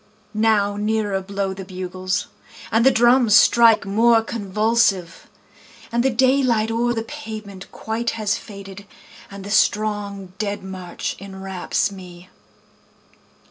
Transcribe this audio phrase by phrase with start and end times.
[0.33, 2.25] Now nearer blow the bugles,
[2.71, 5.29] And the drums strike more convulsive,
[5.91, 8.87] And the daylight oâer the pavement quite has faded,
[9.29, 12.29] And the strong dead march enwraps me.